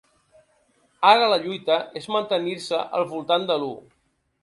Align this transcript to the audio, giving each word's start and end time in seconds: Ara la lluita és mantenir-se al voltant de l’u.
Ara 1.09 1.27
la 1.33 1.37
lluita 1.45 1.77
és 2.03 2.09
mantenir-se 2.17 2.83
al 3.01 3.09
voltant 3.15 3.51
de 3.53 3.63
l’u. 3.65 3.73